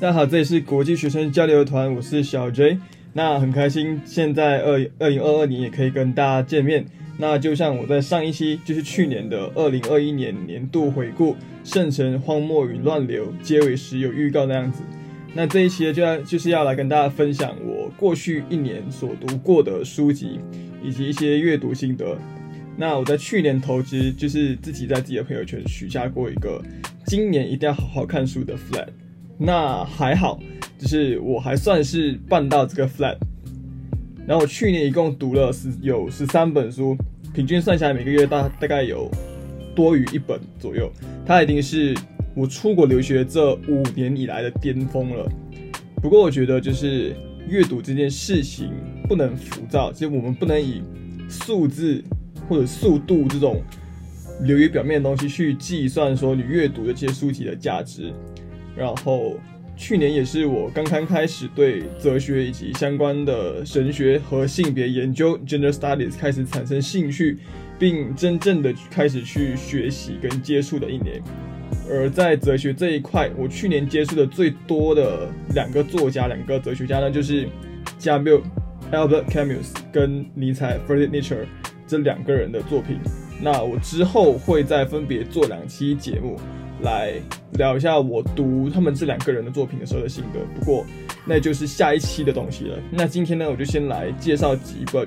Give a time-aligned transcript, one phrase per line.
[0.00, 2.78] 大家好，这里是国际学生交流团，我是小 J。
[3.14, 6.86] 那很开心，现在二二零二二年也可以跟大家见面。
[7.18, 11.32] 那就像我在上一期，就是去年的二零二一年年度回顾
[11.64, 14.84] 《圣城荒漠与乱流》结尾时有预告那样子。
[15.34, 20.38] 那这一期呢，就要就是要来跟大家分享我过去一年所读过的书籍，
[20.80, 22.16] 以及一些阅读心得。
[22.80, 26.62] 那我在去年投资，就是自己在自己的朋友圈许下过一个
[27.06, 28.86] 今年一定要好好看书的 flag。
[29.36, 30.38] 那还好，
[30.78, 33.16] 就是我还算是办到这个 flag。
[34.28, 36.96] 然后我去年一共读了十有十三本书，
[37.34, 39.10] 平均算下来每个月大大概有
[39.74, 40.88] 多于一本左右。
[41.26, 41.96] 它已经是
[42.32, 45.28] 我出国留学这五年以来的巅峰了。
[46.00, 47.12] 不过我觉得就是
[47.48, 48.70] 阅读这件事情
[49.08, 50.80] 不能浮躁，其实我们不能以
[51.28, 52.04] 数字
[52.48, 53.62] 或者速度这种
[54.42, 58.12] 流于表面的东西去计算说你阅读的这些书籍的价值。
[58.76, 59.36] 然后
[59.76, 67.38] 去年也是我刚刚开始对哲学以及相关的神学和性别研究 （gender studies） 开始产生兴趣，
[67.78, 71.20] 并真正的开始去学习跟接触的一年。
[71.90, 77.48] 而在哲学这一块，我去年接触的最多的两个作家、两个哲学家呢，就是
[77.98, 78.42] 加缪
[78.92, 81.36] （Albert Camus） 跟尼采 （Friedrich Nietzsche）
[81.88, 82.98] 这两个人的作品。
[83.42, 86.38] 那我之后会再分别做两期节目。
[86.82, 87.14] 来
[87.54, 90.86] 聊一下我读他们这两个人的作品的时候的心得，不过
[91.26, 92.78] 那就是下一期的东西了。
[92.92, 95.04] 那今天呢，我就先来介绍几本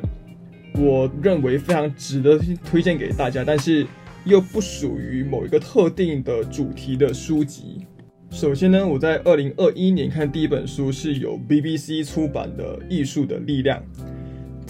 [0.76, 2.38] 我认为非常值得
[2.70, 3.88] 推荐给大家，但是
[4.26, 7.88] 又不属于某一个特定的主题的书籍。
[8.30, 13.80] 首先呢，我在二零二一年看第一本书是由 BBC 出版的《艺术的力量》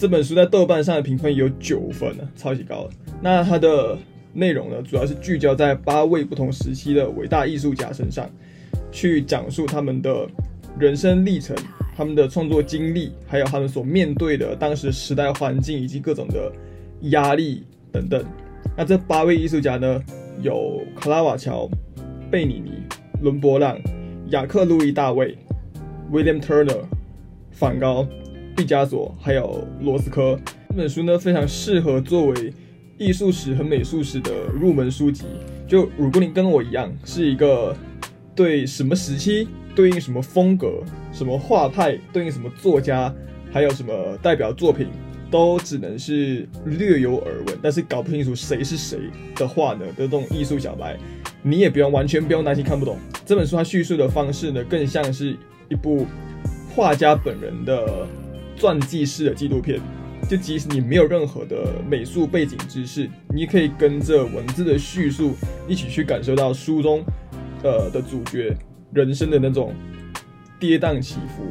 [0.02, 2.88] 这本书，在豆瓣上的评分有九分呢，超级高。
[3.20, 3.96] 那它的
[4.32, 8.28] 内容呢，主要是聚焦在八位不同时期的伟大艺术家身上，
[8.90, 10.26] 去讲述他们的
[10.76, 11.56] 人生历程、
[11.94, 16.50] 他们的创作经历，还有他们所面对的当时时代环境以及各种的
[17.02, 17.62] 压力
[17.92, 18.24] 等等。
[18.76, 20.02] 那这八位艺术家呢，
[20.40, 21.70] 有卡拉瓦乔、
[22.28, 22.72] 贝尼尼、
[23.20, 23.78] 伦勃朗、
[24.30, 25.38] 雅克·路易·大卫、
[26.10, 26.80] William Turner、
[27.52, 28.04] 梵高、
[28.56, 30.38] 毕加索，还有罗斯科。
[30.70, 32.52] 这本书呢，非常适合作为。
[32.98, 35.24] 艺术史和美术史的入门书籍，
[35.66, 37.74] 就如果你跟我一样是一个
[38.32, 40.80] 对什么时期对应什么风格、
[41.10, 43.12] 什么画派对应什么作家，
[43.50, 44.86] 还有什么代表作品，
[45.32, 49.00] 都只能是略有耳闻，但是搞不清楚谁是谁
[49.34, 50.96] 的话呢的这种艺术小白，
[51.42, 52.96] 你也不用完全不用担心看不懂
[53.26, 53.56] 这本书。
[53.56, 55.36] 它叙述的方式呢，更像是
[55.68, 56.06] 一部
[56.72, 58.06] 画家本人的
[58.62, 59.80] 传记式的纪录片。
[60.30, 65.34] 就即使你没有任何的美术背景知识，你也可以跟着文字的叙述
[65.66, 67.04] 一起去感受到书中，
[67.64, 68.56] 呃的主角
[68.92, 69.74] 人生的那种
[70.60, 71.42] 跌宕起伏。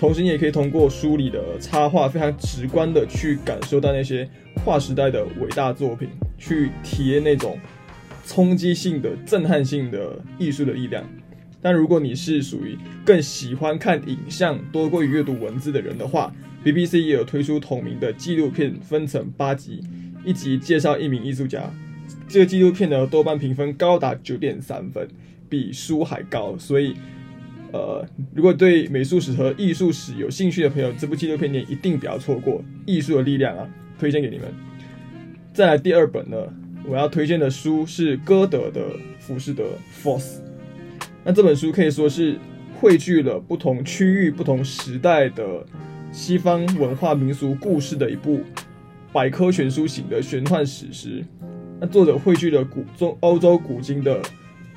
[0.00, 4.28] 同时，你也可以通过书里的插画，非常直观的去感受到那些
[4.64, 7.56] 跨时代的伟大作品，去体验那种
[8.26, 11.04] 冲击性的、震撼性的艺术的力量。
[11.62, 16.34] 但如果你是属于更喜欢看影像多过于阅读文字的人的话
[16.64, 19.80] ，BBC 也有推出同名的纪录片，分成八集，
[20.24, 21.72] 一集介绍一名艺术家。
[22.28, 25.06] 这个纪录片呢，豆瓣评分高达九点三分，
[25.48, 26.56] 比书还高。
[26.58, 26.94] 所以，
[27.72, 32.62] 呃，如果对美术史和艺术史有兴趣的朋友，这部纪录片你一定不要错过。
[32.86, 33.68] 艺术的力量啊，
[33.98, 34.52] 推荐给你们。
[35.52, 36.36] 再来第二本呢，
[36.84, 38.80] 我要推荐的书是歌德的
[39.20, 39.64] 《浮士德》
[40.04, 40.41] （Force）。
[41.24, 42.36] 那这本书可以说是
[42.80, 45.64] 汇聚了不同区域、不同时代的。
[46.14, 48.42] 西方文化民俗故事的一部
[49.14, 51.24] 百科全书型的玄幻史诗。
[51.80, 54.20] 那作者汇聚了古中欧洲古今的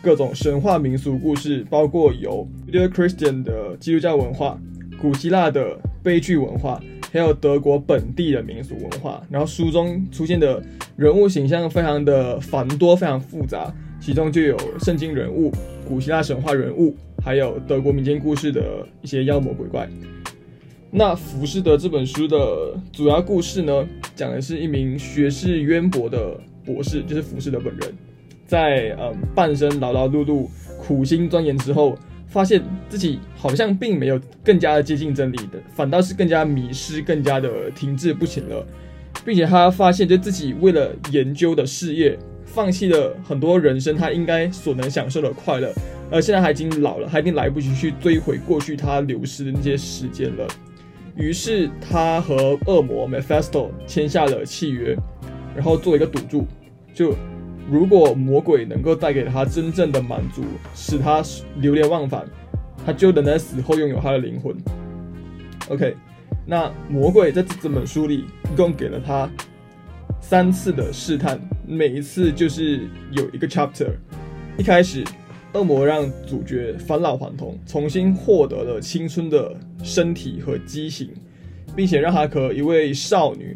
[0.01, 4.57] 各种神话民俗故事，包括有 Judeo-Christian 的基督教文化、
[4.97, 6.81] 古希腊的悲剧文化，
[7.11, 9.21] 还有德国本地的民俗文化。
[9.29, 10.63] 然后书中出现的
[10.95, 13.69] 人物形象非常的繁多，非常复杂，
[13.99, 15.51] 其中就有圣经人物、
[15.87, 19.87] 古希腊神话人物，还有德国民间故事的一些妖魔鬼怪。
[20.91, 27.93] 那《浮士德》这本书的主要故事呢，讲的是一名学识渊博的博士，就是浮士德本人，
[28.47, 30.47] 在嗯半生劳劳碌碌、
[30.79, 31.97] 苦心钻研之后，
[32.27, 38.65] 发现自己好像并没有更加的接近真理的，反倒是更加迷失、更加的停滞不前了，
[39.25, 45.73] 并且他发现，就自己为了研究的事业，放弃了很多人生他应该所能享受的快乐，
[46.09, 50.47] 而现在他已经老了，他已经来不及去追回过去他流失的那些时间了。
[51.15, 54.95] 于是他和恶魔 Mephisto 签下了契约，
[55.55, 56.45] 然后做一个赌注，
[56.93, 57.15] 就
[57.69, 60.43] 如果魔鬼能够带给他真正的满足，
[60.73, 61.23] 使他
[61.55, 62.25] 流连忘返，
[62.85, 64.55] 他就能在死后拥有他的灵魂。
[65.69, 65.95] OK，
[66.45, 69.29] 那魔鬼在这本书里一共给了他
[70.19, 73.89] 三次的试探，每一次就是有一个 chapter。
[74.57, 75.03] 一开始，
[75.53, 81.09] 恶魔让主角返老还童，重新获得了青春的身体和畸形，
[81.75, 83.55] 并且让他和一位少女，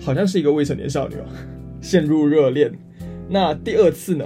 [0.00, 1.26] 好像是一个未成年少女啊，
[1.80, 2.72] 陷入热恋。
[3.28, 4.24] 那第二次呢？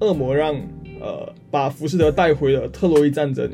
[0.00, 0.54] 恶魔让
[1.00, 3.48] 呃把浮士德带回了特洛伊战争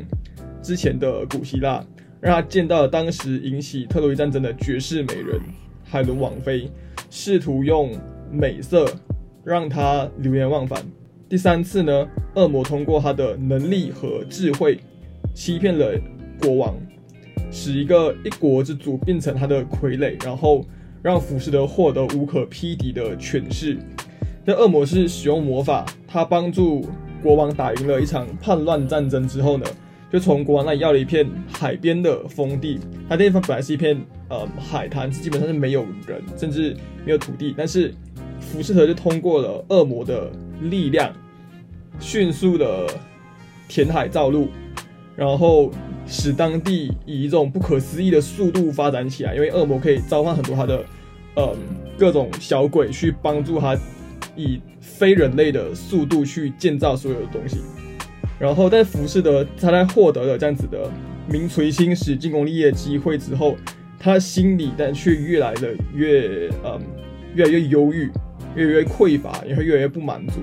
[0.63, 1.85] 之前的古希腊，
[2.19, 5.39] 让他见到了当时引起特洛伊战争的绝世美人
[5.85, 6.69] 海伦王妃，
[7.11, 7.93] 试图用
[8.31, 8.87] 美色
[9.45, 10.83] 让他流连忘返。
[11.29, 14.79] 第三次呢，恶魔通过他的能力和智慧，
[15.35, 15.99] 欺骗了
[16.43, 16.75] 国王，
[17.51, 20.65] 使一个一国之主变成他的傀儡，然后
[21.03, 23.79] 让浮士德获得无可匹敌的权势。
[24.45, 26.85] 这恶魔是使用魔法，他帮助
[27.23, 29.65] 国王打赢了一场叛乱战争之后呢，
[30.11, 32.81] 就从国王那里要了一片海边的封地。
[33.09, 33.97] 他那地方本来是一片
[34.29, 37.95] 呃海滩，基本上是没有人，甚至没有土地，但是
[38.53, 40.31] 浮士德就通过了恶魔的。
[40.65, 41.11] 力量
[41.99, 42.87] 迅速的
[43.67, 44.49] 填海造陆，
[45.17, 45.71] 然后
[46.07, 49.35] 使当地以一种不可思议的速度发展起来。
[49.35, 50.85] 因为恶魔可以召唤很多他的
[51.37, 51.57] 嗯
[51.97, 53.75] 各种小鬼去帮助他
[54.37, 57.57] 以非人类的速度去建造所有的东西。
[58.39, 60.91] 然后在浮士德他在获得了这样子的
[61.27, 63.57] 名垂青史、进攻立业机会之后，
[63.99, 66.79] 他心里但却越来的越嗯
[67.35, 68.11] 越来越忧郁。
[68.57, 70.41] 越来越匮乏，也会越来越不满足。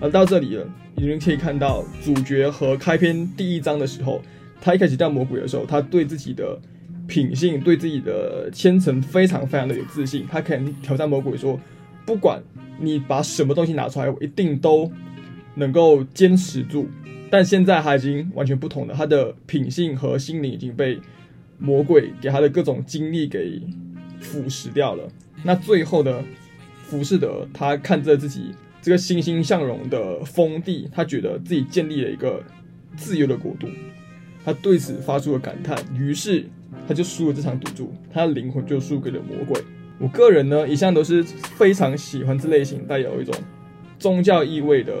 [0.00, 0.66] 而到这里了，
[0.96, 4.20] 已经可以看到主角和开篇第一章的时候，
[4.60, 6.60] 他一开始叫魔鬼的时候，他对自己的
[7.06, 10.26] 品性、对自己的虔诚非常非常的有自信。
[10.30, 11.58] 他可能挑战魔鬼说
[12.04, 12.42] ：“不管
[12.78, 14.90] 你把什么东西拿出来，我一定都
[15.54, 16.88] 能够坚持住。”
[17.30, 21.00] 但现在他已经完全不同了，他的品性和心灵已经被
[21.58, 23.60] 魔鬼给他的各种经历给
[24.20, 25.08] 腐蚀掉了。
[25.44, 26.22] 那最后呢？
[26.84, 32.42] 浮士德，他看着自己这个欣欣向荣的封地，他觉得自己建立了一个
[32.96, 33.66] 自由的国度，
[34.44, 36.44] 他对此发出了感叹，于是
[36.86, 39.60] 他就输了这场赌注，他的灵魂就输给了魔鬼。
[39.98, 43.34] 我个人呢，一向都是非常喜欢这类型带有一种
[43.98, 44.92] 宗教意味的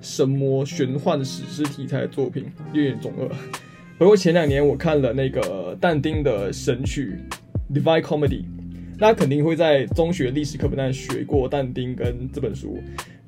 [0.00, 3.28] 神魔玄幻史诗题材的作品，有点中二。
[3.96, 7.18] 不过前两年我看了那个但丁的神曲
[7.74, 8.42] 《Divine Comedy》。
[8.98, 12.78] 大家肯定会在中学历史课本上学过但丁跟这本书。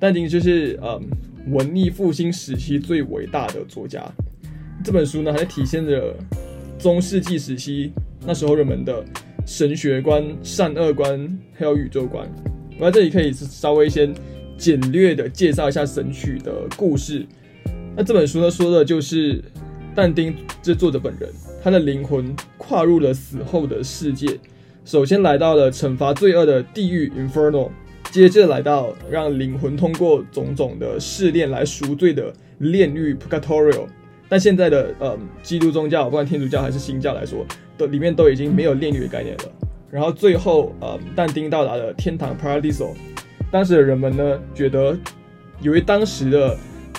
[0.01, 1.01] 但丁就是呃
[1.47, 4.05] 文艺复兴时期最伟大的作家。
[4.83, 6.17] 这本书呢，还体现着
[6.77, 7.93] 中世纪时期
[8.27, 9.05] 那时候人们的
[9.47, 12.29] 神学观、善恶观还有宇宙观。
[12.77, 14.13] 我在这里可以稍微先
[14.59, 17.25] 简略的介绍一下神曲的故事。
[17.95, 19.41] 那这本书呢，说的就是
[19.95, 21.31] 但丁这作者本人，
[21.63, 24.37] 他的灵魂跨入了死后的世界。
[24.85, 27.71] 首先来到了惩罚罪恶的地狱 Inferno，
[28.11, 33.87] 接着来到让灵魂通过种种的试炼来赎罪的炼狱 Purgatorio。
[34.29, 37.45] 但现在的呃基督宗教，不管天主教还是新教来说，
[37.77, 39.45] 都里面都已经没有炼狱的概念了。
[39.91, 42.95] 然后最后呃但丁到达了天堂 Paradiso。
[43.51, 44.97] 当时的人们呢觉得，
[45.61, 46.57] 由于当时的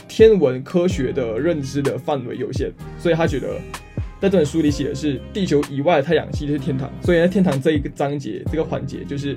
[0.08, 3.48] 天文科学的认知的范围有限，所以他觉得。
[4.22, 9.36] 在这本书里写的是地球以外的太阳系就是天堂，所以在天堂这一个章节这个环节，就是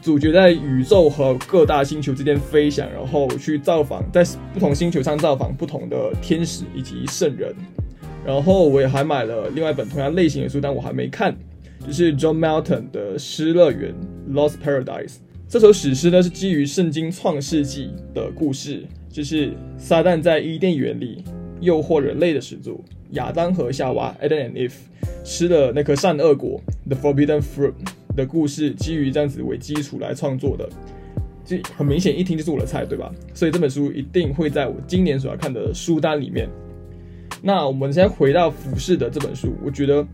[0.00, 4.24] 主角在宇宙和各大星球之间飞翔，然后去造访，在
[4.54, 7.54] 不同星球上造访不同的天使以及圣人。
[8.24, 11.36] 然后我也还买了另外一本同样类型的书，但我还没看，
[11.86, 13.92] 就是 John Milton 的《失乐园》
[14.32, 15.16] （Lost Paradise）。
[15.46, 21.22] 这首史诗呢是基于圣经创世纪的故事，就是撒旦在伊甸园里
[21.62, 22.84] 诱惑人类的始祖。
[23.12, 24.72] 亚当和夏娃 （Adam and Eve）
[25.24, 27.72] 吃了那颗善恶果 （The Forbidden Fruit）
[28.16, 30.68] 的故事，基于这样子为基础来创作的，
[31.44, 33.12] 就很明显一听就是我的菜，对吧？
[33.34, 36.48] 所以这本书一定会在我今年所要看的书单里面。
[37.42, 40.06] 那我们先回到俯视的这本书，我觉得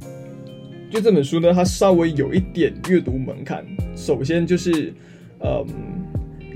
[0.91, 3.65] 就这本书呢，它稍微有一点阅读门槛。
[3.95, 4.93] 首先就是，
[5.41, 5.67] 嗯。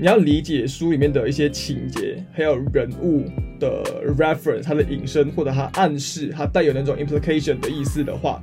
[0.03, 3.23] 你要理解书里面的一些情节，还有人物
[3.57, 3.81] 的
[4.17, 8.41] reference，它的引申或者它暗示，它带有那种 implication 的意思的话，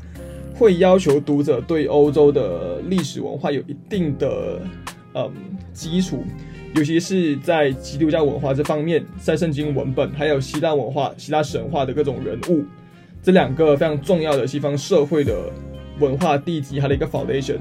[0.55, 4.59] 会要求读者对欧洲的历史文化有一定的
[5.13, 5.31] 嗯
[5.75, 6.25] 基础，
[6.75, 12.65] 尤其是在基督教文化这方面，在圣经文本还有希腊文化、希腊神话的各种人物，
[13.23, 15.53] 这两个非常重要的西方社会的
[15.99, 17.59] 文化地基，它的一个 foundation。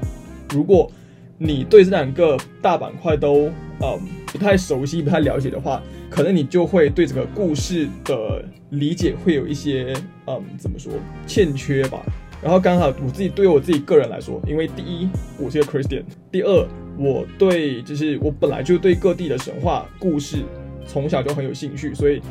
[0.48, 0.90] 如果
[1.36, 3.50] 你对这两个大板块都
[3.82, 9.94] 嗯不太熟悉、不太了解的话，可能你就会对这个故事的理解会有一些
[10.26, 10.92] 嗯怎么说
[11.26, 12.00] 欠缺吧。
[12.42, 15.08] 然后刚好我自己对我自己个人来说，因为第一
[15.38, 20.38] 我是个 Christian，第二我对就是我本来就对各地的神话故事
[20.86, 22.22] 从小就很有兴趣，所以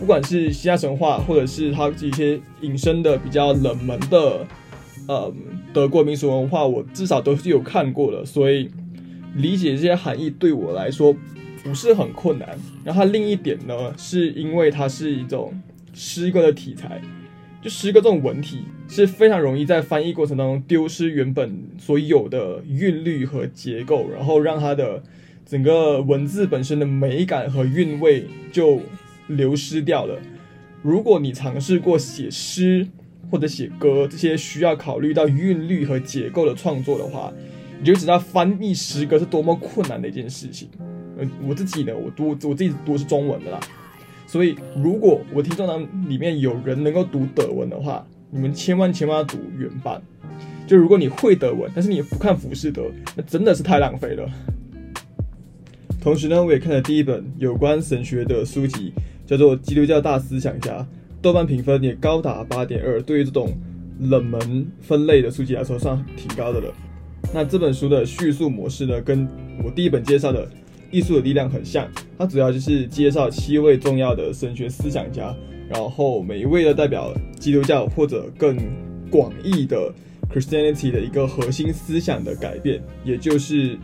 [0.00, 4.46] 不管是希腊神话，或者是它这些隐身的比较冷门的，
[5.06, 5.32] 呃，
[5.72, 8.68] 德国民俗文化，我至少都是有看过的，所以
[9.36, 11.14] 理解这些含义对我来说
[11.62, 12.48] 不是很困难。
[12.84, 15.52] 然后它另一点呢，是因为它是一种
[15.94, 17.00] 诗歌的题材。
[17.62, 25.02] 就诗歌这种文体是非常容易在翻译过程当中丢失原本所有的韵律和结构，然后让它的
[25.44, 28.80] 整个文字本身的美感和韵味就
[29.26, 30.16] 流失掉了。
[30.82, 32.86] 如果你尝试过写诗
[33.28, 37.32] 或者写歌这些需要考虑到韵律和结构的创作的话，
[37.78, 40.68] 你就知道翻译诗歌是多么困难的一件事情。
[41.18, 43.60] 嗯，我自己呢，我读我自己读的是中文的啦。
[44.26, 50.02] 所以，如果我听众当里面有人能够读德文的话，你们千万千万要读原版。
[50.66, 54.28] 就如果你会德文，但是你不看浮士德，那真的是太浪费了。
[56.00, 58.92] 同时呢，我也看了第一本有关神学的书籍，
[59.24, 60.78] 叫做《基督教大思想家》，
[61.22, 63.56] 豆瓣评分也高达八点二，对于这种
[64.00, 66.74] 冷门分类的书籍来说，算挺高的了。
[67.32, 69.28] 那这本书的叙述模式呢，跟
[69.64, 70.48] 我第一本介绍的。
[70.92, 75.34] 艺术的力量很像，它主要就是介绍七位重要的神学思想家，
[75.68, 78.56] 然后每一位都代表基督教或者更
[79.10, 79.92] 广义的
[80.32, 83.76] Christianity 的一个核心思想的改变，也就是，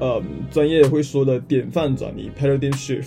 [0.00, 3.06] 嗯，专业会说的典范转移 （paradigm shift）。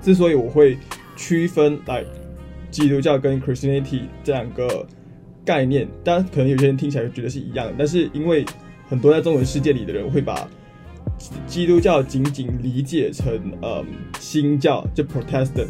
[0.00, 0.76] 之所以我会
[1.14, 2.02] 区分来
[2.70, 4.86] 基督教跟 Christianity 这两个
[5.44, 8.44] 概念，当然可能有些人听起来觉得是一样的，但是因为
[8.90, 10.46] 很多在中文世界里的人会把
[11.46, 13.86] 基督教仅仅理解成嗯
[14.18, 15.68] 新教就 Protestant，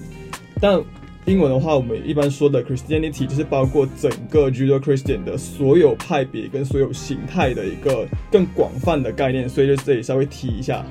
[0.59, 0.83] 但
[1.27, 10.83] 英文的话，我们一般说的 Christianity 就是包括整个 Judeo-Christian 的所有派别跟所有形态的一个更广泛的概念，所以就这里稍微提一下。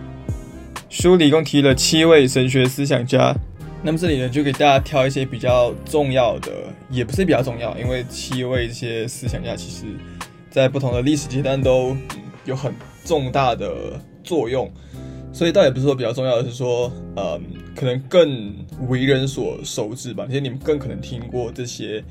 [0.87, 3.35] 书里一共提了七位神学思想家，
[3.81, 6.51] 那么这里呢就给大家挑一些比较重要的，
[6.91, 9.85] 也不是比较重要，因为七位这些思想家其实
[10.49, 11.95] 在不同的历史阶段都
[12.45, 13.99] 有很重大的。
[14.21, 14.69] 作用，
[15.33, 17.41] 所以倒也不是说比较重要的是说，嗯，
[17.75, 18.53] 可能更
[18.87, 20.27] 为人所熟知吧。
[20.27, 22.03] 其实你们更可能听过这些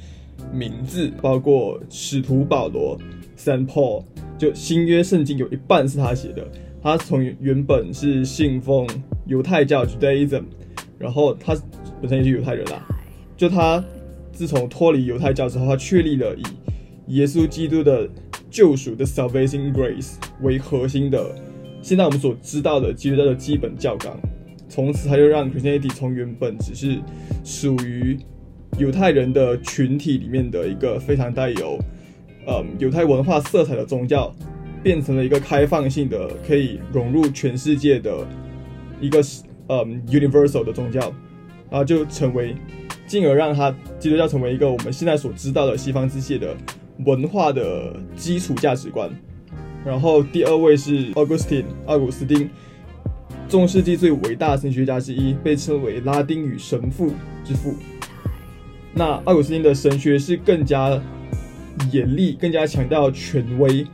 [0.52, 2.98] 名字，包括使徒保罗
[3.38, 4.02] （Saint Paul），
[4.36, 6.44] 就新约圣经有一半是他写的。
[6.82, 8.84] 他从原本是信奉
[9.26, 10.42] 犹太教 （Judaism），
[10.98, 11.56] 然后他
[12.00, 12.84] 本身也是犹太人啦。
[13.36, 13.84] 就他
[14.32, 18.08] 自从脱离犹太教之后，他确立了以耶稣基督的
[18.50, 21.34] 救赎的 Salvation Grace 为核心的。
[21.80, 24.18] 现在我们所知道的基督教的基本教纲，
[24.68, 26.98] 从此他就让 Christianity 从原本只是
[27.44, 28.18] 属于
[28.78, 31.78] 犹太人的群体里面的一个非常带有
[32.46, 34.34] 嗯犹太文化色彩的宗教，
[34.82, 38.26] 变成了一个开放性的可以融入全世界的
[39.00, 39.20] 一个
[39.68, 41.00] 嗯 universal 的宗教，
[41.70, 42.56] 然后就成为，
[43.06, 46.56] 进而让它基督教成为一个我们现在所知道的西方世界的
[47.04, 49.10] 文化的基础价值观。
[49.84, 52.50] 然后第二位是 Augustine，奥古斯丁，
[53.48, 57.12] 中世纪最伟大的神学家之一，被称为拉丁语神父
[57.44, 57.74] 之父。
[58.92, 61.00] 那奥古斯丁的神学是更加
[61.92, 63.86] 严厉，更加强调权威。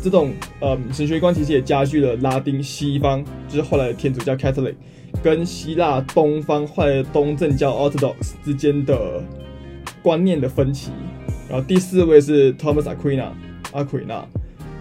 [0.00, 4.74] 这种呃神学观其实也加剧了拉丁西方，就是后来的天主教 Catholic，
[5.22, 9.22] 跟希腊东方后来的东正教 Orthodox 之间的
[10.02, 10.90] 观念的分歧。
[11.52, 13.28] 然后第四位是 Thomas Aquina，
[13.72, 14.26] 阿奎那。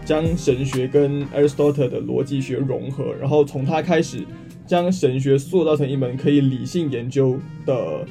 [0.05, 4.25] 将神学跟 Aristotle 的逻辑学融合，然后从他开始
[4.65, 8.05] 将神学塑造成一门可以理性研究的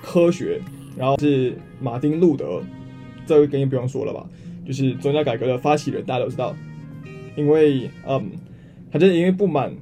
[0.00, 0.60] 科学。
[0.96, 2.62] 然后是马丁路德，
[3.26, 4.24] 这个肯定不用说了吧？
[4.64, 6.54] 就是宗教改革的发起人，大家都知道。
[7.34, 8.30] 因为嗯，
[8.92, 9.74] 他就是因为不满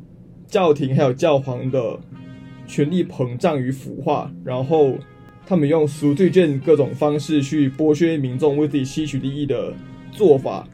[0.46, 2.00] 教廷还有教皇的
[2.66, 4.94] 权力膨胀与腐化，然后
[5.46, 9.72] 他们用赎罪券各种方式去剥削民众为自己吸取利益的
[10.10, 10.66] 做法。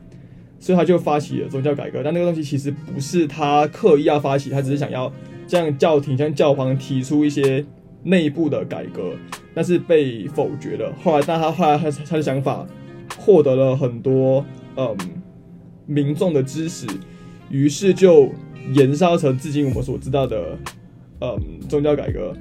[0.61, 5.13] 所以他就发起了宗教改革，但那个东西其实不是他刻意要发起，他只是想要
[5.47, 7.65] 向教廷、向教皇提出一些
[8.03, 9.13] 内部的改革，
[9.55, 10.93] 但是被否决了。
[11.01, 12.67] 后来，但他后来他他的想法
[13.17, 14.45] 获得了很多
[14.75, 14.97] 嗯
[15.87, 16.89] 民众的支持，
[17.51, 18.29] 于是就
[18.75, 20.59] 延烧成至今我们所知道的
[21.21, 22.35] 嗯宗教改革。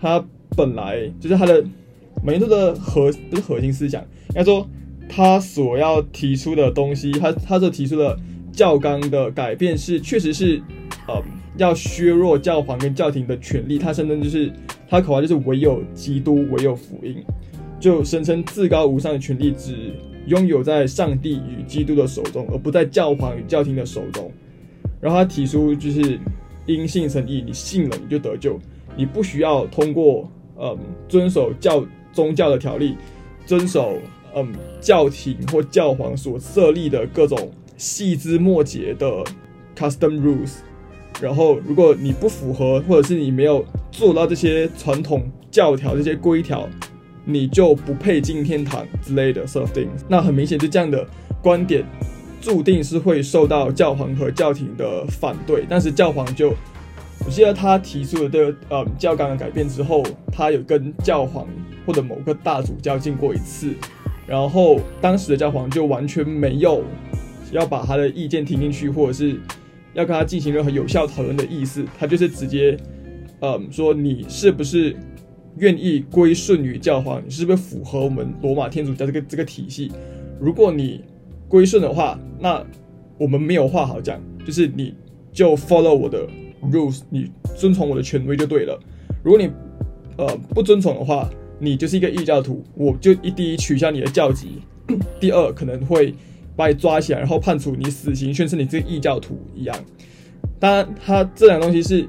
[0.00, 0.24] 他
[0.60, 1.64] 本来就是他的
[2.22, 4.68] 门徒的核不是核心思想，应该说。
[5.12, 8.16] 他所要提出的东西，他他所提出的
[8.52, 10.62] 教纲的改变是，确实是，
[11.08, 11.20] 呃，
[11.56, 13.76] 要削弱教皇跟教廷的权利。
[13.76, 14.52] 他声称就是
[14.88, 17.16] 他口号就是唯有基督，唯有福音，
[17.80, 19.92] 就声称至高无上的权利只
[20.28, 24.30] 拥有在上帝与基督的手中，而不在教皇与教廷的手中。
[25.00, 26.20] 然后他提出就是
[26.66, 28.56] 因信称义，你信了你就得救，
[28.96, 32.96] 你不需要通过嗯遵守教宗教的条例，
[33.46, 33.94] 遵守
[34.34, 39.24] 嗯教廷或教皇所设立的各种细枝末节的
[39.76, 40.58] custom rules。
[41.20, 46.68] 然后如果你不符合，或者是你没有做到这些传统教条这些规条，
[47.24, 50.00] 你就不配进天堂之类的 sort of things。
[50.08, 51.06] 那很明显，就这样的
[51.42, 51.84] 观点。
[52.40, 56.54] 注定是会受到教皇和教廷的反对，但是教皇就，
[57.24, 61.46] 我记得他提出了这个呃教纲的改变之后，他有跟教皇
[61.86, 63.72] 或者某个大主教见过一次，
[64.26, 66.82] 然后当时的教皇就完全没有
[67.52, 69.38] 要把他的意见听进去，或者是
[69.92, 72.76] 要跟他进行任何有效讨论的意思，他就是直接，
[73.40, 74.96] 嗯说你是不是
[75.58, 79.92] 愿意归顺于教皇，你是不是符合我们罗马天主教这个这个体系？
[80.40, 81.04] 如果你
[81.48, 82.64] 归顺的话，那
[83.18, 84.94] 我们没有话好讲，就是你
[85.32, 86.26] 就 follow 我的
[86.62, 88.78] rules，你遵从我的权威就对了。
[89.22, 89.50] 如果你
[90.16, 94.62] 呃不遵从的话，你就是一个异教徒，我就一第一取消你的教籍，
[95.20, 96.14] 第二可能会
[96.56, 99.76] 把你抓起来，然后判处你死刑，宣称你是异教徒一样。
[100.58, 102.06] 当然，他这两个东西是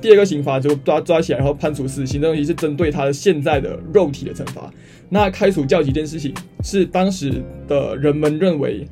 [0.00, 4.72] 第二个刑罚，就抓抓起来，然后判处死刑的东西是针对他的现在的肉体的惩罚。
[5.08, 8.86] 那开除教籍这件事情，是当时的人们认为，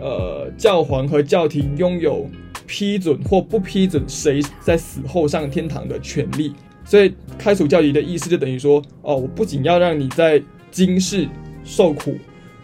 [0.00, 2.26] 呃，教皇和教廷拥有
[2.70, 6.52] 批准或不批准谁在死后上天堂的权利。
[6.84, 11.26] 所以开除教籍的意思就等于说，哦，我不仅要让你在今世
[11.64, 12.16] 受苦，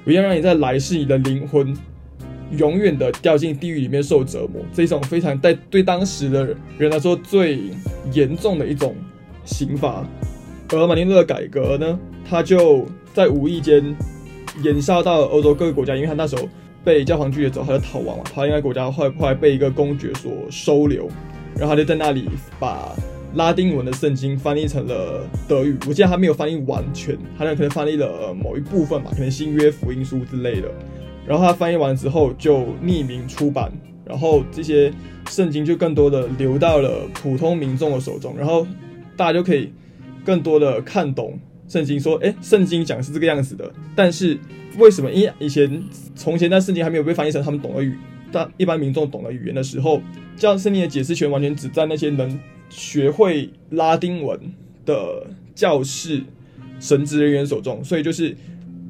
[0.05, 1.77] 我要让你在来世你的灵魂
[2.57, 4.63] 永远的掉进地狱里面受折磨。
[4.73, 7.63] 这一种非常在对当时的人来说最
[8.13, 8.95] 严重的一种
[9.45, 10.07] 刑罚。
[10.69, 11.99] 而马丁路德改革呢？
[12.29, 13.97] 他就在无意间
[14.63, 16.49] 延烧到欧洲各个国家，因为他那时候
[16.87, 18.23] 被教皇拒绝之后，他就逃亡嘛。
[18.33, 21.09] 逃离那国家，后来后来被一个公爵所收留，
[21.57, 22.29] 然后他就在那里
[22.61, 22.95] 把
[23.35, 25.77] 拉丁文的圣经翻译成了德语。
[25.89, 30.71] 我记得他没有翻译完全，他那可能翻译了某一部分吧，可能新约福音书之类的。
[31.27, 33.73] 然后他翻译完之后就匿名出版，
[34.05, 34.93] 然后这些
[35.29, 38.65] 圣经就更多的流到了普通民众的手中，然后
[39.17, 39.73] 大家就可以
[40.25, 41.37] 更多的看懂。
[41.69, 44.39] 圣经说：“哎，圣经讲是这个样子的，但是
[44.79, 45.11] 为什么？
[45.11, 45.83] 因为以前
[46.15, 47.97] 从前在圣经还没有被翻译成他们懂的语，
[48.31, 50.01] 但一般民众懂的语言的时候，
[50.37, 54.39] 这样圣经的解释权完全只在那些能学会拉丁文
[54.85, 56.23] 的教士、
[56.79, 57.83] 神职人员手中。
[57.83, 58.37] 所以就是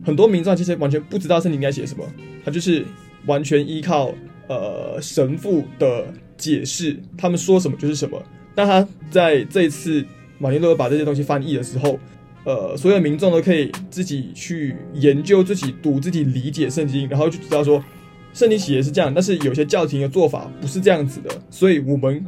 [0.04, 2.04] 很多民众其实完全不知道圣经应该写什么，
[2.44, 2.84] 他就是
[3.26, 4.12] 完全依靠
[4.48, 8.22] 呃神父的解释，他们说什么就是什么。
[8.54, 10.04] 但他在这一次
[10.38, 11.98] 马丁路德把这些东西翻译的时候。”
[12.46, 17.84] 呃，所有民众都可以自己去研究、自己读、自己理解圣经，然后就知道说，
[18.32, 21.42] 圣经写的是这样，但是有些教廷的做法不是这样子的。
[21.50, 22.24] 所以，我们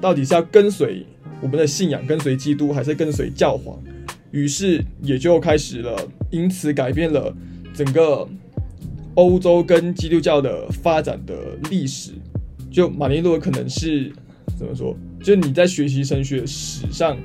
[0.00, 1.04] 到底是要跟随
[1.40, 3.76] 我们的信仰，跟随基督，还是跟随教皇？
[4.30, 7.34] 于是也就开始了，因此改变了
[7.74, 8.28] 整个
[9.14, 11.34] 欧洲跟基督教的发展的
[11.68, 12.12] 历史。
[12.70, 14.12] 就马丁路德可能是
[14.56, 14.96] 怎么说？
[15.20, 17.18] 就你在学习神学史上，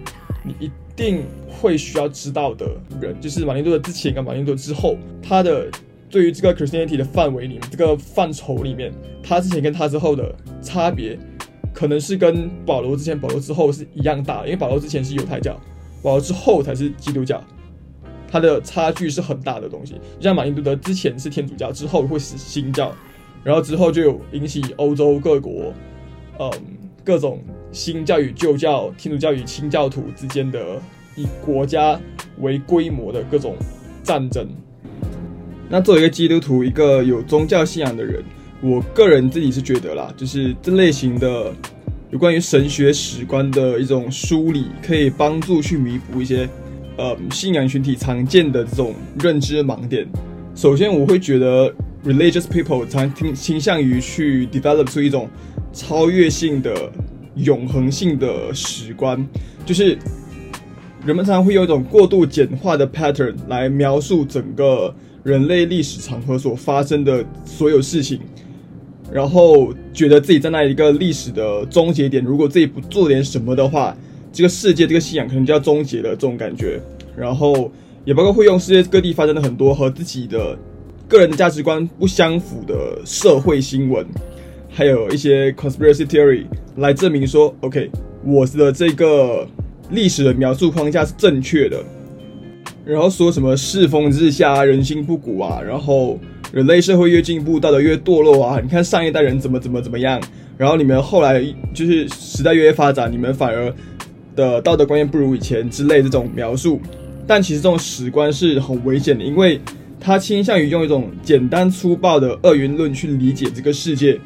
[0.43, 0.71] 你一。
[0.95, 2.67] 定会需要知道的
[3.01, 5.67] 人，就是马丁路德之前跟马丁路德之后，他的
[6.07, 11.17] 对于这个 Christianity 的范围里面，这个范畴里面，他之前跟他之后的差别，
[11.73, 15.59] 可能是跟保罗之前、保罗之后是一样大，因为保罗之前是犹太教，
[16.03, 17.43] 保罗之后才是基督教，
[18.27, 19.95] 它的差距是很大的东西。
[20.19, 22.93] 像马丁路德之前是天主教，之后会是新教，
[23.43, 25.73] 然后之后就有引起欧洲各国，
[26.37, 26.51] 嗯。
[27.05, 30.79] 各种新教与旧教、天主教与清教徒之间的
[31.15, 31.99] 以国家
[32.39, 33.57] 为规模的各种
[34.03, 34.47] 战争。
[35.67, 38.23] 那作为一个基督徒，一个有宗教信仰的人，
[38.61, 41.51] 我个人自己是觉得啦，就是这类型的
[42.11, 46.47] 有关于神学史观的一种梳理，可以帮助去弥补一些
[46.95, 50.07] 呃信仰群体常见的这种认知盲点。
[50.55, 51.73] 首先，我会觉得
[52.05, 55.27] religious people 常倾倾向于去 develop 出一种。
[55.75, 56.71] 超越性的、
[57.35, 59.27] 永恒性的史观，
[59.65, 59.97] 就是
[61.05, 64.93] 人们常常会有一种过度简化的 pattern 来描述整个
[65.23, 68.19] 人类历史长河所发生的所有事情，
[69.11, 73.95] 然后觉得自己在那一个历史的终结点，如果自己不做点什么的话，
[74.31, 76.09] 这个世界、这个信仰可能就要终结了。
[76.09, 76.81] 这种感觉，
[77.15, 77.71] 然后
[78.05, 80.57] 也包括会用世界各地发生的很多和自己的
[81.07, 84.05] 个人的价值观不相符的社会新闻。
[84.75, 86.45] 还有一些 conspiracy theory
[86.77, 87.91] 来证明说，OK，
[88.25, 89.47] 我的这个
[89.91, 91.77] 历史的描述框架是正确的。
[92.83, 96.19] 然后说什么世风日下，人心不古啊，然后
[96.51, 98.59] 人类社会越进步，道德越堕落啊。
[98.59, 100.19] 你看上一代人怎么怎么怎么样，
[100.57, 101.39] 然后你们后来
[101.71, 103.71] 就是时代越越发展，你们反而
[104.35, 106.81] 的道德观念不如以前之类这种描述。
[107.27, 109.61] 但其实这种史观是很危险的，因为
[109.99, 114.19] 它倾向于用一种简单粗暴的二元论去理解这个世界。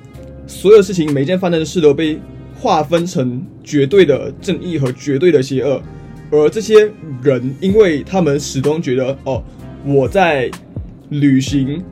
[0.47, 2.19] 所有事情，每件发生的事都被
[2.55, 5.81] 划分成绝对的正义和绝对的邪恶。
[6.31, 6.89] 而这些
[7.21, 9.43] 人，因为他们始终觉得，哦，
[9.85, 10.49] 我在
[11.09, 11.83] 履行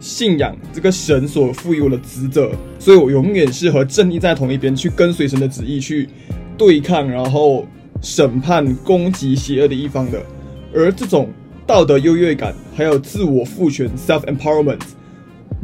[0.00, 6.08] 信仰这个神所赋予我的职责，所以我永远是和正义在同一边，去跟随神的旨意去
[6.56, 7.66] 对抗，然后
[8.00, 10.20] 审判攻击邪恶的一方的。
[10.74, 11.30] 而这种
[11.66, 14.80] 道德优越感，还有自我赋权 （self empowerment），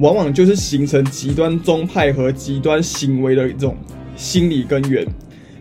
[0.01, 3.77] 往往就是形成极端宗派和极端行为的一种
[4.17, 5.07] 心理根源。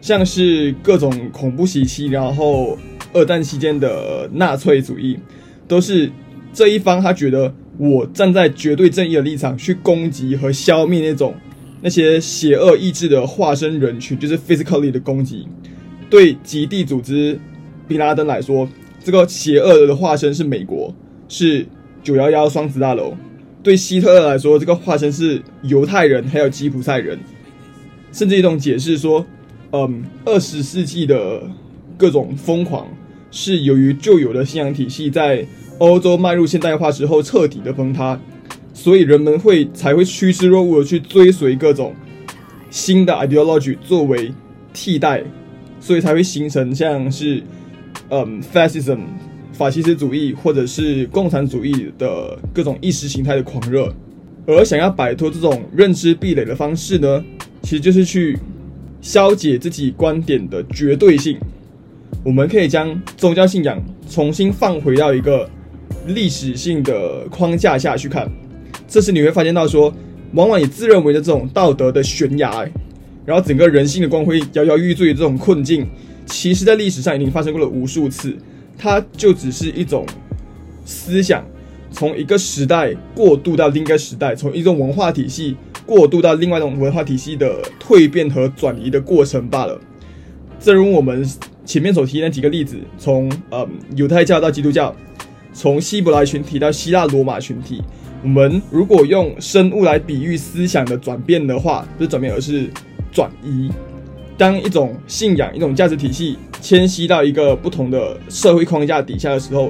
[0.02, 2.78] 像是各种恐怖袭击，然后
[3.12, 5.19] 二战期间的纳粹主义，
[5.67, 6.10] 都是
[6.54, 11.36] 这一方他觉得我站在绝对正义的立场去攻击和消灭那种
[11.82, 15.45] 那些邪恶意志的化身人群，就是 physically 的攻击。
[16.10, 17.38] 对极地组织
[17.88, 18.67] 宾拉登来说，
[19.04, 20.95] 这个邪恶的化身是美国，
[21.28, 21.67] 是
[22.02, 23.12] 九幺幺双子大楼；
[23.61, 27.19] 对希特勒来说，这个化身是犹太人，还有吉普赛人，
[28.11, 29.25] 甚至一种解释说。
[29.71, 31.43] 嗯，二十世纪的
[31.95, 32.87] 各种疯狂
[33.29, 35.45] 是由于旧有的信仰体系在
[35.77, 38.19] 欧洲迈入现代化之后彻底的崩塌，
[38.73, 41.93] 所以人们会才会趋之若鹜的去追随各种
[42.71, 44.33] 新的 ideology 作为
[44.73, 45.23] 替代，
[45.79, 47.43] 所以才会形成像是
[48.09, 49.01] 嗯 fascism
[49.59, 53.93] 法西斯主义或者是共产主义的各种意识形态的狂热，
[54.47, 57.23] 而想要摆脱这种认知壁垒的方式呢，
[57.61, 58.37] 其实就是去。
[59.01, 61.37] 消解自己观点的绝对性，
[62.21, 65.49] 我们可以将宗教信仰重新放回到一个
[66.07, 68.29] 历史性的框架下去看。
[68.89, 69.93] 这时你会发现到说，
[70.33, 72.69] 往往以自认为的这种道德的悬崖，
[73.25, 75.87] 然后整个人性的光辉摇摇欲坠的这种困境，
[76.25, 78.35] 其实在历史上已经发生过了无数次。
[78.79, 80.07] 它就只是一种
[80.85, 81.45] 思想
[81.91, 85.55] 从一个时代过渡到另一个时代，从一种文化体系。
[85.85, 89.75] 过渡到另外一种文化体系的蜕变和转移的过程罢了。
[90.59, 91.27] 正如我们
[91.65, 94.95] 前面所提那几个例子，从嗯犹太教到基督教，
[95.51, 97.81] 从希伯来群体到希腊罗马群体，
[98.21, 102.69] 我们如果用生物来比喻思想的转变的话，不是转变，而是
[103.11, 103.71] 转移。
[104.39, 109.69] 当一种信仰、一种价值体系迁徙到一个不同的社会框架底下的时候，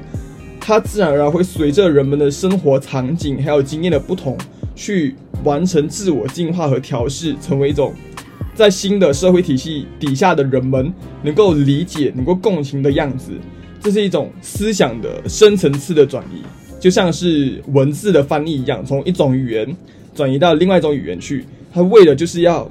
[0.62, 4.38] 它自然而然会随着人们的生活场景还有经验的不同。
[4.76, 7.94] 去完成自我进化和调试，成为一种
[8.54, 13.32] 在新的社会体系底下的人们能够理解、能够共情的样子。
[13.82, 16.44] 这是一种思想的深层次的转移，
[16.80, 19.76] 就像是文字的翻译一样，从一种语言
[20.16, 21.44] 转移到另外一种语言去。
[21.74, 22.66] 它为的就是要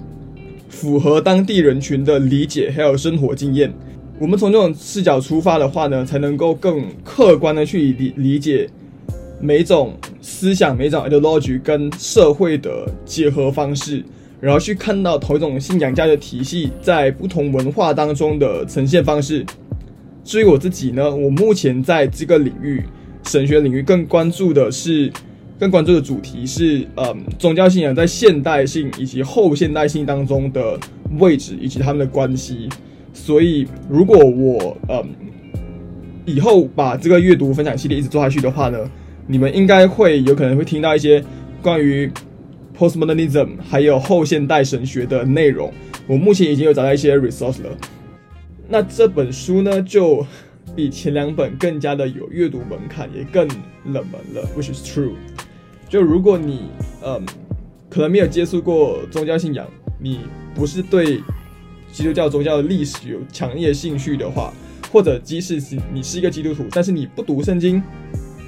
[0.69, 3.73] 符合当地人群的理解还有生活经验。
[4.19, 8.69] 我们从这种视角出发的话呢，才能够更客观的去理理解。
[9.41, 14.05] 每种思想、每种 ideology 跟社会的结合方式，
[14.41, 19.47] 然后去看到同一种信仰家的体系在不同文化当中的呈现方式。
[20.25, 22.83] 至于我自己呢，我目前在这个领域，
[23.23, 25.09] 神学领域更关注的是，
[25.59, 30.79] 更关注的主题是，嗯，宗教信仰在现代性以及后现代性当中的
[31.19, 32.69] 位置以及他们的关系。
[33.13, 35.05] 所以，如果我嗯
[36.25, 38.79] 以后把这个阅读分享系列一直做下去的话呢？
[39.27, 41.23] 你们应该会有可能会听到一些
[41.61, 42.11] 关于
[42.79, 45.71] postmodernism 还有后现代神学的内容。
[46.07, 47.77] 我目前已经有找到一些 resource 了。
[48.69, 50.25] 那这本书呢，就
[50.75, 53.47] 比前两本更加的有阅读门槛，也更
[53.85, 55.13] 冷门了，which is true。
[55.89, 56.71] 就如果你
[57.03, 57.25] 嗯
[57.89, 59.67] 可能没有接触过宗教信仰，
[59.99, 60.21] 你
[60.55, 61.23] 不是对
[61.91, 64.53] 基督教宗教的历史有强烈兴趣的话，
[64.93, 67.83] 或者即使是你是一个基督徒，但是你不读圣经。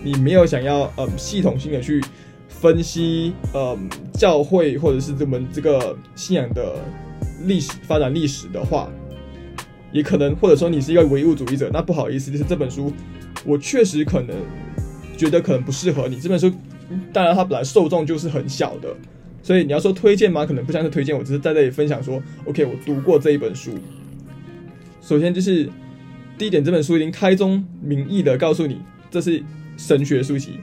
[0.03, 2.03] 你没有想要嗯系统性的去
[2.49, 6.77] 分析嗯教会或者是这门这个信仰的
[7.45, 8.91] 历史发展历史的话，
[9.93, 12.91] 也可能或者说你是一个唯物主义者，那不好意思，就是这本书
[13.45, 14.35] 我确实可能
[15.19, 16.19] 觉得可能不适合你。
[16.19, 16.51] 这本书
[17.13, 18.95] 当然它本来受众就是很小的，
[19.43, 20.45] 所以你要说推荐吗？
[20.45, 23.73] 可能不像是推荐，我只是在这里分享说，OK，我读过这一本书。
[25.01, 25.69] 首先就是
[26.37, 28.79] 第一点，这本书已经开宗明义的告诉你，
[29.11, 29.43] 这是。
[29.77, 30.61] 神学书籍，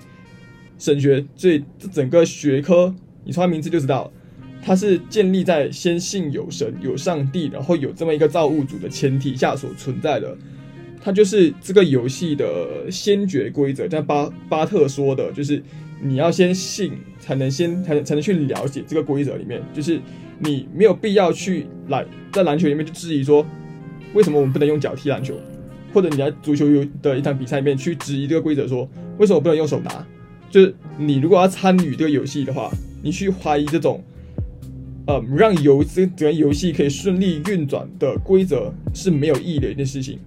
[0.77, 2.93] 神学这这整个学科，
[3.25, 4.13] 你从它名字就知道，
[4.61, 10.37] 它是建立在先信有神、有上帝，然后有这么一个造物主的前提下所存在的。
[11.01, 13.89] 它就是这个游戏的先决规则。
[13.89, 15.63] 像巴巴特说的，就是
[16.01, 19.61] 你要先信，才能先才能才能去了解这个规则里面。
[19.73, 19.99] 就是
[20.39, 23.45] 你没有必要去来在篮球里面去质疑说，
[24.13, 25.33] 为什么我们不能用脚踢篮球，
[25.93, 30.05] 或者你在足球有的一场比赛里面去质疑这个规则，说为什么不能用手拿？
[30.49, 32.71] 就是你如果要参与这个游戏的话，
[33.03, 34.03] 你去怀疑这种。
[35.09, 40.19] 呃，让游这整个游戏可以顺利运转的规则是没有意义的一件事情，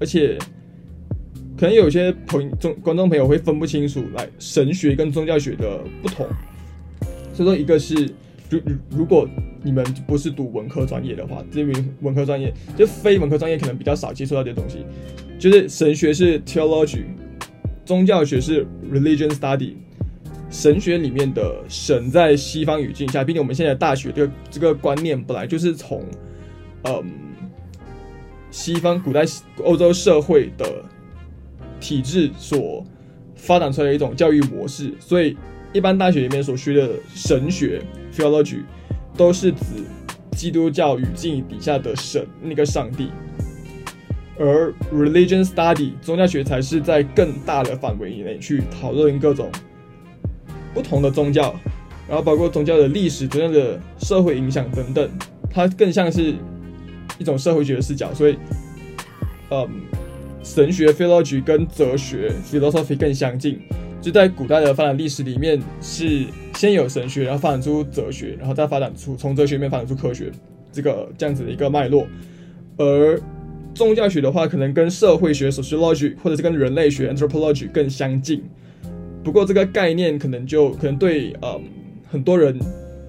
[0.00, 0.38] 而且
[1.56, 6.26] 可能有些朋众观众朋友会分不清楚来神学跟宗教学的不同。
[7.32, 8.10] 所以说，一个是
[8.50, 9.28] 如如果
[9.62, 14.84] 你们不是读文科专业的话，这边文科专业就非文科专业可能比较少接触到这东西，
[15.38, 17.04] 就是神学是 theology，
[17.84, 19.74] 宗教学是 religion study。
[20.50, 26.04] 神学里面的神，在西方语境下，毕竟我们现在大学这个这个观念本来就是从，
[26.84, 27.04] 嗯，
[28.52, 29.24] 西方古代
[29.64, 30.84] 欧洲社会的
[31.84, 32.82] 体制所
[33.36, 35.36] 发展出来的一种教育模式，所以
[35.74, 38.62] 一般大学里面所学的神学 （theology）
[39.18, 39.66] 都是指
[40.32, 43.10] 基督教语境底下的神那个上帝，
[44.38, 49.50] 而 religion study 宗教学才是在更大的范围以内去讨论各种。
[50.72, 51.54] 不同的宗教，
[52.08, 55.08] 然后包括宗教的历史、宗教的社会影响等等，
[55.50, 56.34] 它更像是
[57.18, 58.12] 一种社会学的视角。
[58.14, 58.36] 所以，
[59.50, 59.68] 嗯，
[60.44, 63.58] 神学 （philology） 跟哲学 （philosophy） 更相近。
[64.00, 70.30] 就在古代的发展历史里面，是先有神学，然后发展出哲学，然后再发展出从哲学面发展出科学，
[70.70, 72.06] 这个这样子的一个脉络。
[72.76, 73.18] 而
[73.74, 78.44] 宗教学的话，可能跟社会学 （sociology） 或者是跟人类学 （anthropology） 更相近。
[79.24, 81.62] 不过这个概念可能就可能对嗯
[82.06, 82.60] 很多人，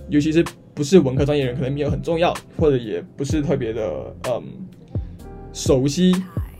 [0.08, 0.42] 尤其是
[0.74, 4.42] 不是文科专业人，可能没有很重要，或者也不是特别的嗯
[5.52, 6.16] 熟悉，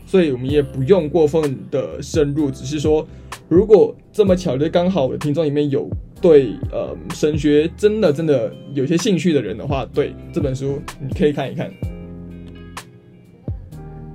[0.06, 3.06] 所以我们也不用过分的深入，只是说
[3.48, 5.90] 如果这么巧的刚好我的听众里面有
[6.22, 11.70] 对呃神学真的真的有些兴趣的人的话，对这本书你可以看一看。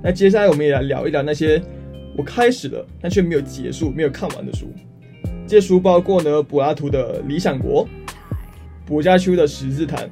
[0.02, 1.62] 那接下来我们也来聊一聊那些
[2.16, 4.66] 我开始了但却没有结束、没有看完的书。
[5.46, 7.86] 这些书包括呢，柏拉图的《理想国》，
[8.86, 10.08] 柏家丘的《十字谈》，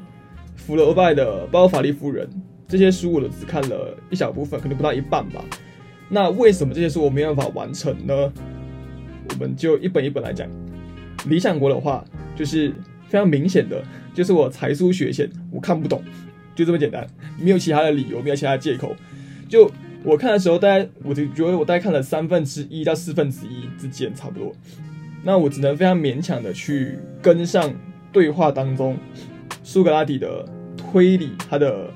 [0.55, 2.27] 福楼拜的《包法利夫人》。
[2.69, 5.43] 这些书我都只看了一小部分，可能不到一半吧。
[6.11, 8.33] 那为什么这些书我没有办法完成呢？
[9.31, 10.47] 我们就一本一本来讲。
[11.29, 12.73] 《理想国》的话，就是
[13.07, 16.03] 非常明显的，就是我才疏学浅，我看不懂，
[16.55, 17.07] 就这么简单，
[17.39, 18.97] 没有其他的理由，没有其他的借口。
[19.49, 19.71] 就
[20.03, 24.53] 我看的时候，大概我就觉得我大概看了三分之一到四分之一之间，差不多。
[25.23, 27.73] 那我只能非常勉强的去跟上
[28.11, 28.97] 对话当中
[29.63, 31.91] 苏格拉底的推理，他的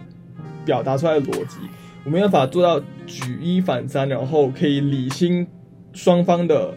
[0.67, 1.57] 表达出来的逻辑，
[2.05, 5.47] 我没办法做到举一反三，然后可以理清
[5.93, 6.75] 双方的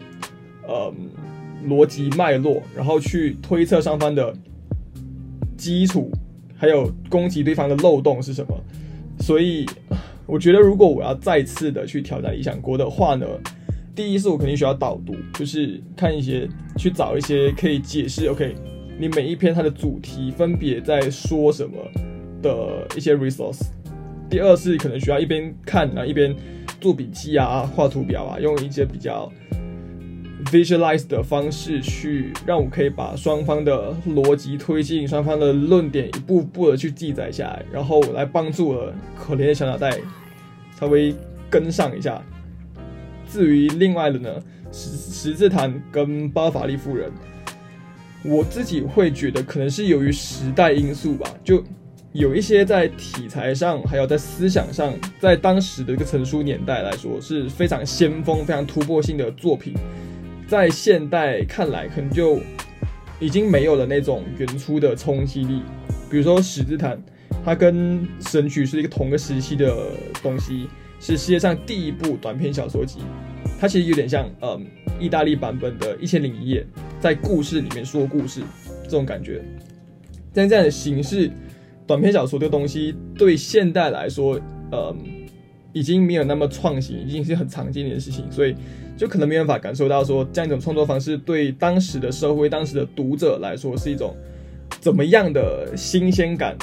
[0.65, 0.93] 呃
[1.67, 4.33] 逻辑脉络，然后去推测双方的
[5.57, 6.09] 基础，
[6.55, 8.57] 还有攻击对方的漏洞是什么。
[9.19, 9.65] 所以
[10.25, 13.25] 我觉得，如果我要再次的去挑战理想国的话呢？
[13.95, 18.55] 第一是我肯定需要导读，就是看一些去找一些可以解释，OK，
[18.99, 21.73] 你每一篇它的主题分别在说什么
[22.43, 23.59] 的一些 resource。
[24.29, 26.35] 第二是可能需要一边看啊一边
[26.81, 29.31] 做笔记啊、画图表啊，用一些比较
[30.51, 39.97] visualize 的方式去让我可以把双方的逻辑推进、双方的论点一步步的去记载下来，然后来帮助我可怜的小脑袋
[40.79, 41.15] 稍微
[41.49, 42.21] 跟上一下。
[43.29, 44.29] 至于另外的呢，
[44.71, 47.11] 十十字坛跟巴伐利夫人，
[48.23, 51.61] 我自己会觉得可能是由于时代因素吧，就
[52.17, 59.75] 有一些在题材上，还有在思想上，在当时的一个成书年代来说是非常先锋、非常突破性的作品，
[60.47, 62.39] 在现代看来可能就
[63.19, 65.62] 已经没有了那种原初的冲击力。
[66.10, 66.99] 比如说十字坛，
[67.45, 69.91] 它跟神曲是一个同个时期的
[70.23, 70.67] 东西。
[70.99, 72.97] 是世界上第一部短篇小说集，
[73.60, 74.65] 它其实有点像，嗯，
[74.99, 76.62] 意大利版本的《一千零一夜》，
[76.99, 78.41] 在故事里面说故事
[78.86, 79.43] 这种感觉。
[80.34, 81.30] 但这样的形式，
[81.88, 84.39] 短篇小说这个东西对现代来说，
[84.71, 84.95] 嗯，
[85.73, 88.54] 已经没有那么创新，已经是很常见的事情，所以
[88.97, 94.15] 就可能没办法感受到说这样一种创作方式对当时的社会、当时的读者来说是一种
[94.80, 96.56] 怎么样的新鲜感，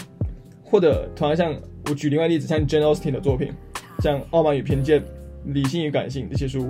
[0.63, 1.55] 或者同样像
[1.89, 3.51] 我举另外例子，像 Jane Austen 的作品。
[4.03, 5.01] 像《傲慢与偏见》
[5.45, 6.69] 《理性与感性》这些书，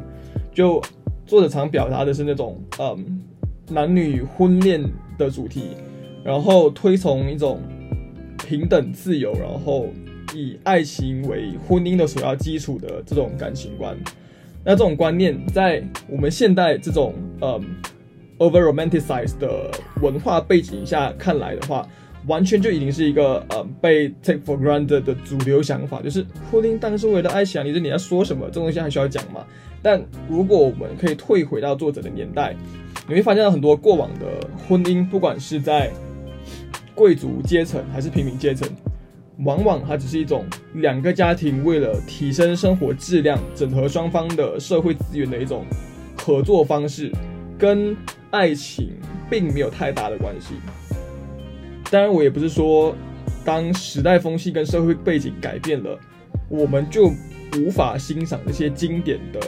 [0.53, 0.81] 就
[1.27, 3.23] 作者常表达的是那种嗯
[3.69, 4.81] 男女婚恋
[5.19, 5.71] 的主题，
[6.23, 7.59] 然后推崇一种
[8.47, 9.89] 平等自由，然后
[10.35, 13.97] 以爱情为婚姻的首要基础的这种感情观。
[14.65, 17.61] 那这种观念在我们现代这种嗯
[18.39, 21.87] over romanticized 的文化背景下看来的话，
[22.27, 29.45] 完全就已经是一个呃被 take for granted 的主流想法，就是婚姻当然是为了爱情，你这你要说什么，这东西还需要讲吗？
[29.83, 32.57] 但如果我们可以退回到作者的年代，
[33.07, 34.27] 你会发现很多过往的
[34.67, 35.91] 婚姻，不管是在
[36.95, 38.69] 贵族阶层还是平民阶层，
[39.39, 45.65] 往往它只是一种两个家庭为了提升生活质量、整合双方的社会资源的一种
[46.17, 47.11] 合作方式，
[47.59, 47.97] 跟
[48.31, 48.93] 爱情
[49.29, 50.55] 并没有太大的关系。
[51.91, 52.95] 当然，我也不是说
[53.45, 55.99] 当时代风气跟社会背景改变了，
[56.49, 57.11] 我们就。
[57.57, 59.41] 无法欣赏这些经典的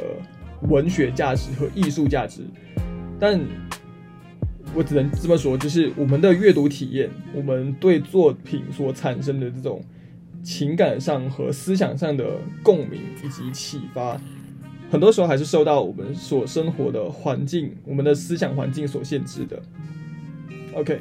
[0.69, 2.43] 文学价值和艺术价值，
[3.19, 3.41] 但
[4.77, 9.83] 我只能这么说，就是我们的阅读体验，我们对作品所产生的这种
[10.43, 14.21] 情感上和思想上的共鸣以及启发，
[14.91, 19.63] 很多时候还是受到我们所生活的环境、我们的思想环境所限制的。
[20.75, 21.01] OK。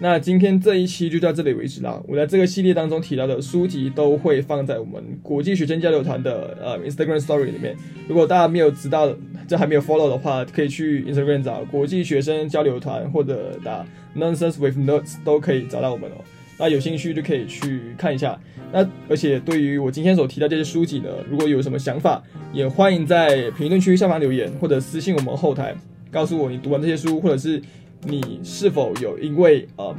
[0.00, 2.00] 那今天这一期就到这里为止啦。
[2.06, 7.74] 我在这个系列当中提到的书籍都会放在我们国际学生交流团的呃 Instagram Story 里面。
[8.06, 9.12] 如果大家没有知道，
[9.48, 13.84] 这还没有 follow 的话，可以去 Instagram 找国际学生交流团或者打
[14.16, 16.22] Nonsense with Notes 都可以找到我们哦。
[16.60, 18.38] 那有兴趣就可以去看一下。
[18.72, 25.74] 那而且对于我今天所提到这些书籍呢，如果有什么想法，也欢迎在评论区下方留言或者私信我们后台，
[26.12, 27.60] 告诉我你读完这些书或者是。
[28.04, 29.94] 你是否有因为呃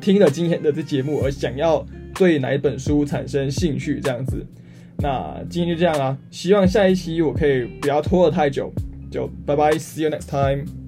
[0.00, 4.00] 听了今天的这节目而想要对哪一本书产生兴趣？
[4.00, 4.46] 这样子，
[4.98, 6.16] 那今天就这样啦。
[6.30, 8.72] 希望下一期我可以不要拖得太久，
[9.10, 10.79] 就拜拜，see you next time。